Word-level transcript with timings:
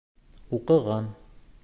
Уҡыған... 0.59 1.13